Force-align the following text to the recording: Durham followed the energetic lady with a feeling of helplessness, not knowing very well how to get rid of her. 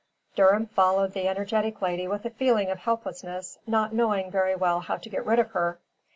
Durham 0.35 0.65
followed 0.65 1.13
the 1.13 1.27
energetic 1.27 1.79
lady 1.79 2.07
with 2.07 2.25
a 2.25 2.31
feeling 2.31 2.71
of 2.71 2.79
helplessness, 2.79 3.59
not 3.67 3.93
knowing 3.93 4.31
very 4.31 4.55
well 4.55 4.79
how 4.79 4.97
to 4.97 5.09
get 5.09 5.27
rid 5.27 5.37
of 5.37 5.51
her. 5.51 5.79